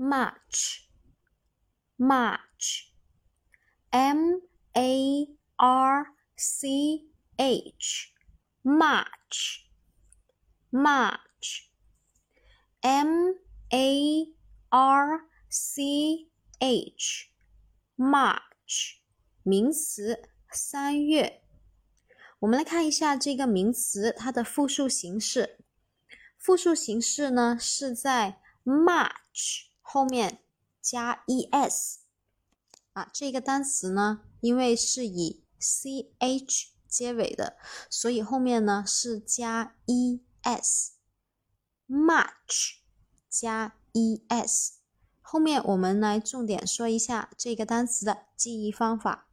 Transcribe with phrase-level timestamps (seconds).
[0.00, 0.86] March,
[1.98, 2.92] March,
[3.92, 4.40] M
[4.76, 5.26] A
[5.58, 6.06] R
[6.36, 7.04] C
[7.36, 8.12] H,
[8.64, 9.68] March,
[10.70, 11.72] March,
[12.84, 13.34] M
[13.74, 14.26] A
[14.70, 16.28] R C
[16.60, 17.32] H,
[17.96, 18.38] March.
[19.42, 21.42] 名词三月。
[22.38, 25.58] 我们来看一下这个名词它的复数形式。
[26.36, 29.67] 复数形式呢是在 March。
[29.90, 30.38] 后面
[30.82, 32.00] 加 es
[32.92, 37.56] 啊，这个单词呢，因为是以 ch 结尾的，
[37.88, 40.90] 所以后面呢是加 es。
[41.88, 42.80] much
[43.30, 44.72] 加 es，
[45.22, 49.27] 后面我们来重点说一下这个单词的记忆方法。